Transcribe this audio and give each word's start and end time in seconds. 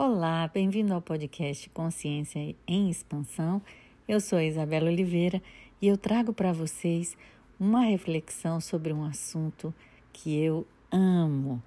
Olá, 0.00 0.46
bem-vindo 0.46 0.94
ao 0.94 1.02
podcast 1.02 1.68
Consciência 1.70 2.54
em 2.68 2.88
Expansão. 2.88 3.60
Eu 4.06 4.20
sou 4.20 4.40
Isabela 4.40 4.88
Oliveira 4.88 5.42
e 5.82 5.88
eu 5.88 5.98
trago 5.98 6.32
para 6.32 6.52
vocês 6.52 7.16
uma 7.58 7.80
reflexão 7.80 8.60
sobre 8.60 8.92
um 8.92 9.02
assunto 9.02 9.74
que 10.12 10.38
eu 10.38 10.64
amo: 10.88 11.60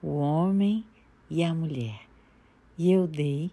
o 0.00 0.10
homem 0.10 0.84
e 1.28 1.42
a 1.42 1.52
mulher. 1.52 2.02
E 2.78 2.92
eu 2.92 3.04
dei 3.04 3.50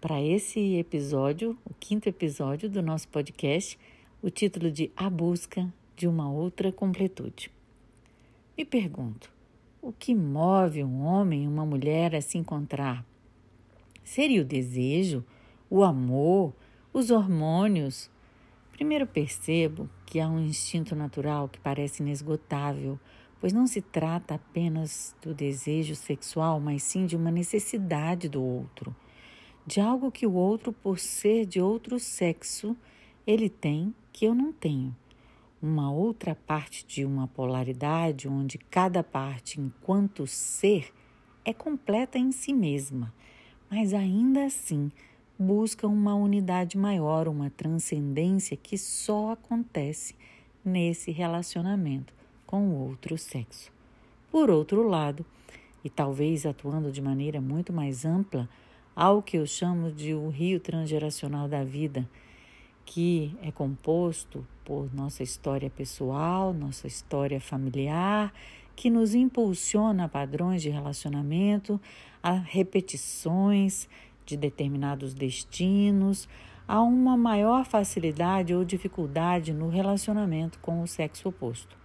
para 0.00 0.20
esse 0.20 0.74
episódio, 0.74 1.56
o 1.64 1.72
quinto 1.72 2.08
episódio 2.08 2.68
do 2.68 2.82
nosso 2.82 3.06
podcast, 3.06 3.78
o 4.20 4.30
título 4.30 4.68
de 4.68 4.90
A 4.96 5.08
Busca 5.08 5.72
de 5.94 6.08
uma 6.08 6.28
Outra 6.28 6.72
Completude. 6.72 7.52
Me 8.56 8.64
pergunto: 8.64 9.32
o 9.80 9.92
que 9.92 10.12
move 10.12 10.82
um 10.82 11.04
homem 11.04 11.44
e 11.44 11.46
uma 11.46 11.64
mulher 11.64 12.16
a 12.16 12.20
se 12.20 12.36
encontrar? 12.36 13.06
Seria 14.08 14.40
o 14.40 14.44
desejo, 14.44 15.22
o 15.68 15.84
amor, 15.84 16.54
os 16.94 17.10
hormônios? 17.10 18.10
Primeiro 18.72 19.06
percebo 19.06 19.86
que 20.06 20.18
há 20.18 20.26
um 20.26 20.40
instinto 20.40 20.96
natural 20.96 21.46
que 21.46 21.60
parece 21.60 22.02
inesgotável, 22.02 22.98
pois 23.38 23.52
não 23.52 23.66
se 23.66 23.82
trata 23.82 24.36
apenas 24.36 25.14
do 25.20 25.34
desejo 25.34 25.94
sexual, 25.94 26.58
mas 26.58 26.82
sim 26.84 27.04
de 27.04 27.16
uma 27.16 27.30
necessidade 27.30 28.30
do 28.30 28.42
outro, 28.42 28.96
de 29.66 29.78
algo 29.78 30.10
que 30.10 30.26
o 30.26 30.32
outro, 30.32 30.72
por 30.72 30.98
ser 30.98 31.44
de 31.44 31.60
outro 31.60 32.00
sexo, 32.00 32.74
ele 33.26 33.50
tem 33.50 33.94
que 34.10 34.24
eu 34.24 34.34
não 34.34 34.54
tenho. 34.54 34.96
Uma 35.60 35.92
outra 35.92 36.34
parte 36.34 36.86
de 36.86 37.04
uma 37.04 37.28
polaridade 37.28 38.26
onde 38.26 38.56
cada 38.56 39.02
parte, 39.02 39.60
enquanto 39.60 40.26
ser, 40.26 40.94
é 41.44 41.52
completa 41.52 42.16
em 42.16 42.32
si 42.32 42.54
mesma 42.54 43.12
mas 43.70 43.92
ainda 43.92 44.44
assim 44.44 44.90
busca 45.38 45.86
uma 45.86 46.14
unidade 46.14 46.76
maior, 46.76 47.28
uma 47.28 47.50
transcendência 47.50 48.56
que 48.56 48.76
só 48.76 49.32
acontece 49.32 50.14
nesse 50.64 51.12
relacionamento 51.12 52.12
com 52.46 52.68
o 52.68 52.88
outro 52.88 53.16
sexo. 53.16 53.70
Por 54.30 54.50
outro 54.50 54.82
lado, 54.82 55.24
e 55.84 55.88
talvez 55.88 56.44
atuando 56.44 56.90
de 56.90 57.00
maneira 57.00 57.40
muito 57.40 57.72
mais 57.72 58.04
ampla, 58.04 58.48
ao 58.96 59.22
que 59.22 59.36
eu 59.36 59.46
chamo 59.46 59.92
de 59.92 60.12
o 60.12 60.28
rio 60.28 60.58
transgeracional 60.58 61.46
da 61.46 61.62
vida, 61.62 62.08
que 62.84 63.36
é 63.42 63.52
composto 63.52 64.44
por 64.64 64.92
nossa 64.92 65.22
história 65.22 65.70
pessoal, 65.70 66.52
nossa 66.52 66.86
história 66.86 67.40
familiar 67.40 68.32
que 68.78 68.90
nos 68.90 69.12
impulsiona 69.12 70.04
a 70.04 70.08
padrões 70.08 70.62
de 70.62 70.70
relacionamento, 70.70 71.80
a 72.22 72.30
repetições 72.30 73.88
de 74.24 74.36
determinados 74.36 75.12
destinos, 75.14 76.28
a 76.66 76.80
uma 76.80 77.16
maior 77.16 77.64
facilidade 77.64 78.54
ou 78.54 78.64
dificuldade 78.64 79.52
no 79.52 79.68
relacionamento 79.68 80.60
com 80.60 80.80
o 80.80 80.86
sexo 80.86 81.28
oposto. 81.28 81.76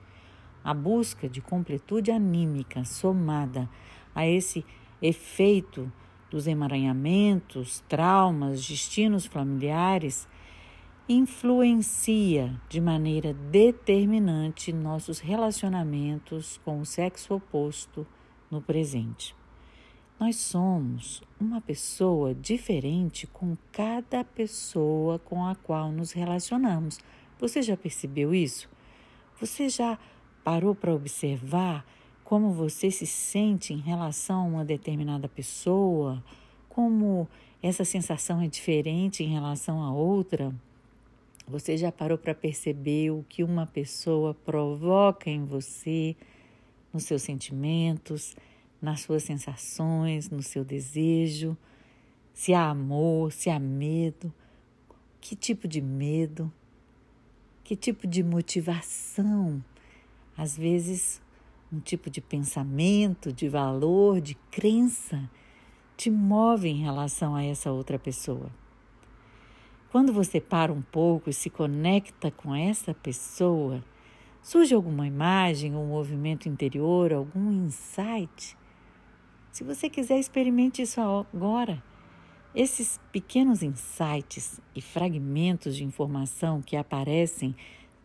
A 0.64 0.72
busca 0.72 1.28
de 1.28 1.42
completude 1.42 2.12
anímica 2.12 2.86
somada 2.86 3.68
a 4.14 4.28
esse 4.28 4.64
efeito 5.02 5.92
dos 6.30 6.46
emaranhamentos, 6.46 7.84
traumas, 7.90 8.68
destinos 8.68 9.26
familiares 9.26 10.28
influencia 11.08 12.60
de 12.70 12.80
maneira 12.80 13.34
determinante 13.34 14.72
nossos 14.72 15.20
relacionamentos 15.20 16.62
com 16.64 16.80
o 16.80 16.86
sexo 16.86 17.36
oposto 17.36 18.08
no 18.50 18.62
presente. 18.62 19.36
Nós 20.18 20.38
somos 20.38 21.22
uma 21.38 21.60
pessoa 21.60 22.34
diferente 22.34 23.28
com 23.28 23.58
cada 23.74 24.24
pessoa 24.24 25.20
com 25.20 25.46
a 25.46 25.56
qual 25.56 25.92
nos 25.92 26.14
relacionamos. 26.14 27.00
Você 27.38 27.62
já 27.62 27.76
percebeu 27.76 28.34
isso? 28.34 28.70
Você 29.42 29.68
já 29.68 30.00
parou 30.42 30.74
para 30.74 30.94
observar 30.94 31.86
como 32.24 32.52
você 32.52 32.90
se 32.90 33.06
sente 33.06 33.74
em 33.74 33.80
relação 33.80 34.40
a 34.40 34.44
uma 34.44 34.66
determinada 34.66 35.28
pessoa? 35.28 36.24
Como 36.70 37.28
essa 37.62 37.84
sensação 37.84 38.40
é 38.40 38.48
diferente 38.48 39.22
em 39.22 39.28
relação 39.28 39.84
a 39.84 39.92
outra? 39.92 40.56
Você 41.48 41.76
já 41.76 41.92
parou 41.92 42.18
para 42.18 42.34
perceber 42.34 43.12
o 43.12 43.26
que 43.28 43.44
uma 43.44 43.66
pessoa 43.66 44.34
provoca 44.34 45.30
em 45.30 45.44
você, 45.44 46.16
nos 46.94 47.04
seus 47.04 47.22
sentimentos, 47.22 48.36
nas 48.82 49.02
suas 49.02 49.24
sensações, 49.24 50.30
no 50.30 50.42
seu 50.42 50.64
desejo? 50.64 51.58
Se 52.34 52.54
há 52.54 52.70
amor, 52.70 53.32
se 53.32 53.50
há 53.50 53.60
medo? 53.60 54.34
Que 55.20 55.36
tipo 55.36 55.68
de 55.68 55.82
medo? 55.82 56.52
Que 57.64 57.76
tipo 57.76 58.08
de 58.08 58.24
motivação? 58.24 59.64
Às 60.36 60.58
vezes, 60.58 61.22
um 61.72 61.80
tipo 61.80 62.10
de 62.10 62.22
pensamento, 62.22 63.34
de 63.34 63.50
valor, 63.50 64.22
de 64.22 64.36
crença 64.50 65.30
te 65.96 66.10
move 66.10 66.68
em 66.68 66.82
relação 66.82 67.36
a 67.36 67.44
essa 67.44 67.72
outra 67.72 68.00
pessoa. 68.00 68.50
Quando 69.94 70.12
você 70.12 70.42
para 70.42 70.74
um 70.74 70.82
pouco 70.82 71.30
e 71.30 71.34
se 71.34 71.52
conecta 71.52 72.32
com 72.32 72.56
essa 72.56 72.96
pessoa, 72.96 73.86
surge 74.42 74.74
alguma 74.74 75.06
imagem, 75.06 75.76
um 75.76 75.86
movimento 75.86 76.50
interior, 76.50 77.14
algum 77.14 77.52
insight? 77.52 78.58
Se 79.52 79.64
você 79.64 79.92
quiser, 79.92 80.18
experimente 80.18 80.82
isso 80.82 81.00
agora. 81.00 81.84
Esses 82.56 83.00
pequenos 83.12 83.62
insights 83.62 84.60
e 84.76 84.82
fragmentos 84.82 85.76
de 85.76 85.84
informação 85.84 86.60
que 86.60 86.76
aparecem 86.76 87.56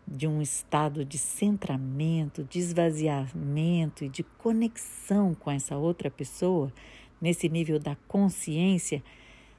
de 0.06 0.26
um 0.26 0.42
estado 0.42 1.06
de 1.06 1.16
centramento, 1.16 2.44
de 2.44 2.58
esvaziamento 2.58 4.04
e 4.04 4.10
de 4.10 4.22
conexão 4.36 5.34
com 5.34 5.50
essa 5.50 5.78
outra 5.78 6.10
pessoa, 6.10 6.70
nesse 7.18 7.48
nível 7.48 7.78
da 7.78 7.96
consciência, 8.06 9.02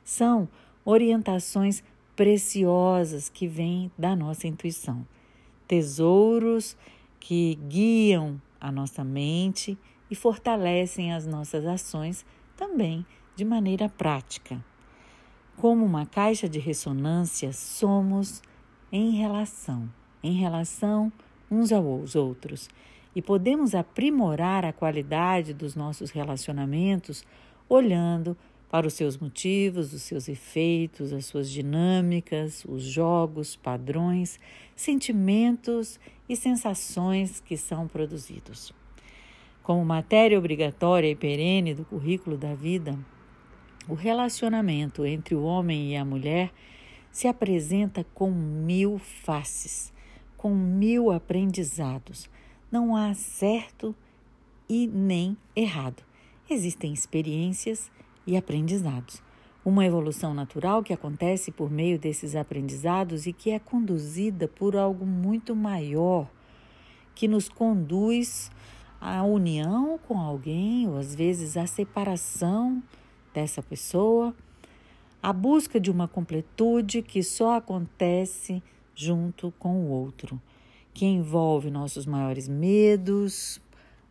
são 0.03 0.47
orientações 0.85 1.83
preciosas 2.19 3.29
que 3.29 3.47
vêm 3.47 3.89
da 3.97 4.13
nossa 4.13 4.45
intuição, 4.45 5.07
tesouros 5.65 6.75
que 7.17 7.55
guiam 7.69 8.41
a 8.59 8.69
nossa 8.69 9.05
mente 9.05 9.77
e 10.11 10.15
fortalecem 10.15 11.13
as 11.13 11.25
nossas 11.25 11.65
ações 11.65 12.25
também 12.57 13.05
de 13.37 13.45
maneira 13.45 13.87
prática. 13.87 14.61
Como 15.55 15.85
uma 15.85 16.05
caixa 16.05 16.49
de 16.49 16.59
ressonância, 16.59 17.53
somos 17.53 18.41
em 18.91 19.11
relação, 19.11 19.89
em 20.21 20.33
relação 20.33 21.09
uns 21.49 21.71
aos 21.71 22.17
outros, 22.17 22.69
e 23.15 23.21
podemos 23.21 23.73
aprimorar 23.73 24.65
a 24.65 24.73
qualidade 24.73 25.53
dos 25.53 25.73
nossos 25.73 26.11
relacionamentos 26.11 27.23
olhando 27.69 28.35
para 28.69 28.85
os 28.85 28.93
seus 28.93 29.17
motivos, 29.17 29.93
os 29.93 30.03
seus 30.03 30.29
efeitos, 30.29 31.11
as 31.11 31.25
suas 31.25 31.49
dinâmicas, 31.49 32.63
os 32.65 32.83
jogos, 32.83 33.55
padrões, 33.55 34.39
sentimentos 34.75 35.99
e 36.27 36.35
sensações 36.35 37.39
que 37.39 37.57
são 37.57 37.87
produzidos. 37.87 38.71
Como 39.63 39.83
matéria 39.83 40.37
obrigatória 40.37 41.09
e 41.09 41.15
perene 41.15 41.73
do 41.73 41.83
currículo 41.83 42.37
da 42.37 42.53
vida, 42.53 42.97
o 43.87 43.95
relacionamento 43.95 45.03
entre 45.03 45.33
o 45.33 45.43
homem 45.43 45.93
e 45.93 45.95
a 45.95 46.05
mulher 46.05 46.51
se 47.11 47.27
apresenta 47.27 48.05
com 48.13 48.29
mil 48.31 48.99
faces, 48.99 49.91
com 50.37 50.53
mil 50.53 51.11
aprendizados. 51.11 52.29
Não 52.71 52.95
há 52.95 53.15
certo 53.15 53.95
e 54.69 54.85
nem 54.85 55.35
errado. 55.55 56.03
Existem 56.47 56.93
experiências 56.93 57.91
e 58.25 58.37
aprendizados. 58.37 59.21
Uma 59.63 59.85
evolução 59.85 60.33
natural 60.33 60.81
que 60.81 60.93
acontece 60.93 61.51
por 61.51 61.69
meio 61.69 61.99
desses 61.99 62.35
aprendizados 62.35 63.27
e 63.27 63.33
que 63.33 63.51
é 63.51 63.59
conduzida 63.59 64.47
por 64.47 64.75
algo 64.75 65.05
muito 65.05 65.55
maior, 65.55 66.29
que 67.13 67.27
nos 67.27 67.49
conduz 67.49 68.49
à 69.01 69.23
união 69.23 69.99
com 70.07 70.17
alguém, 70.17 70.87
ou 70.87 70.97
às 70.97 71.13
vezes 71.13 71.57
à 71.57 71.67
separação 71.67 72.81
dessa 73.33 73.61
pessoa, 73.61 74.33
a 75.21 75.33
busca 75.33 75.79
de 75.79 75.91
uma 75.91 76.07
completude 76.07 77.01
que 77.01 77.21
só 77.21 77.57
acontece 77.57 78.63
junto 78.95 79.53
com 79.59 79.85
o 79.85 79.89
outro, 79.89 80.41
que 80.93 81.05
envolve 81.05 81.69
nossos 81.69 82.05
maiores 82.05 82.47
medos, 82.47 83.61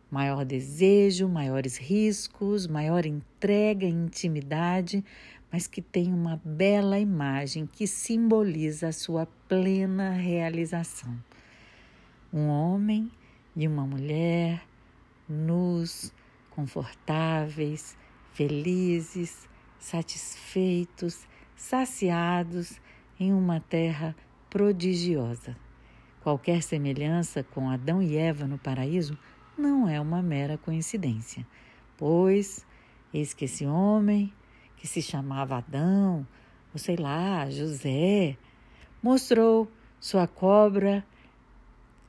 maior 0.09 0.43
desejo, 0.43 1.27
maiores 1.27 1.77
riscos, 1.77 2.67
maior 2.67 3.05
entrega 3.05 3.85
e 3.85 3.89
intimidade, 3.89 5.03
mas 5.51 5.67
que 5.67 5.81
tem 5.81 6.13
uma 6.13 6.39
bela 6.43 6.99
imagem 6.99 7.67
que 7.67 7.87
simboliza 7.87 8.89
a 8.89 8.93
sua 8.93 9.27
plena 9.47 10.11
realização. 10.11 11.17
Um 12.31 12.47
homem 12.47 13.11
e 13.55 13.67
uma 13.67 13.85
mulher 13.85 14.61
nus, 15.27 16.13
confortáveis, 16.51 17.97
felizes, 18.33 19.47
satisfeitos, 19.79 21.27
saciados 21.55 22.79
em 23.19 23.33
uma 23.33 23.59
terra 23.59 24.15
prodigiosa. 24.49 25.55
Qualquer 26.21 26.61
semelhança 26.61 27.43
com 27.43 27.69
Adão 27.69 28.01
e 28.01 28.17
Eva 28.17 28.45
no 28.45 28.57
paraíso 28.57 29.17
não 29.59 29.87
é 29.87 29.99
uma 29.99 30.21
mera 30.21 30.57
coincidência, 30.57 31.45
pois 31.97 32.65
eis 33.13 33.33
que 33.33 33.45
esse 33.45 33.65
homem, 33.65 34.33
que 34.77 34.87
se 34.87 35.01
chamava 35.01 35.57
Adão, 35.57 36.25
ou 36.73 36.79
sei 36.79 36.95
lá, 36.95 37.49
José, 37.49 38.37
mostrou 39.03 39.69
sua 39.99 40.27
cobra 40.27 41.05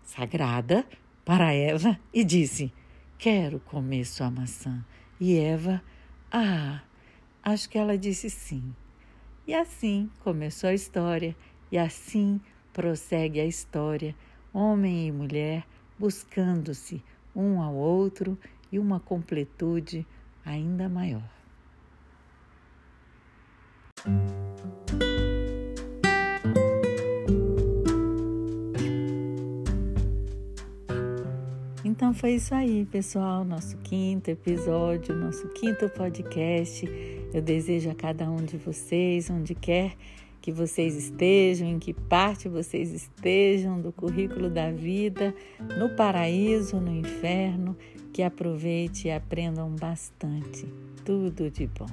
sagrada 0.05 0.87
para 1.25 1.52
Eva 1.52 1.99
e 2.14 2.23
disse: 2.23 2.73
Quero 3.19 3.58
comer 3.61 4.05
sua 4.05 4.31
maçã. 4.31 4.85
E 5.19 5.37
Eva, 5.37 5.82
ah, 6.31 6.81
acho 7.43 7.69
que 7.69 7.76
ela 7.76 7.99
disse 7.99 8.31
sim. 8.31 8.75
E 9.47 9.55
assim 9.55 10.08
começou 10.20 10.70
a 10.70 10.75
história, 10.75 11.37
e 11.70 11.76
assim 11.76 12.41
prossegue 12.73 13.41
a 13.41 13.44
história, 13.44 14.14
homem 14.52 15.08
e 15.08 15.12
mulher 15.12 15.67
buscando-se 15.99 17.02
um 17.35 17.61
ao 17.61 17.75
outro 17.75 18.38
e 18.71 18.79
uma 18.79 19.00
completude 19.00 20.06
ainda 20.44 20.88
maior. 20.88 21.29
Então 31.85 32.15
foi 32.15 32.32
isso 32.37 32.55
aí, 32.55 32.87
pessoal. 32.87 33.44
Nosso 33.44 33.76
quinto 33.79 34.31
episódio, 34.31 35.15
nosso 35.15 35.49
quinto 35.49 35.88
podcast. 35.91 36.88
Eu 37.33 37.43
desejo 37.43 37.91
a 37.91 37.94
cada 37.94 38.31
um 38.31 38.37
de 38.37 38.56
vocês, 38.56 39.29
onde 39.29 39.55
quer 39.55 39.97
que 40.40 40.50
vocês 40.50 40.96
estejam, 40.96 41.69
em 41.69 41.78
que 41.78 41.92
parte 41.92 42.48
vocês 42.48 42.92
estejam 42.92 43.81
do 43.81 43.92
currículo 43.92 44.48
da 44.48 44.70
vida, 44.70 45.34
no 45.78 45.90
paraíso, 45.90 46.81
no 46.81 46.94
inferno, 46.94 47.76
que 48.12 48.22
aproveite 48.22 49.08
e 49.08 49.10
aprendam 49.10 49.70
bastante. 49.70 50.66
Tudo 51.04 51.50
de 51.50 51.66
bom. 51.66 51.87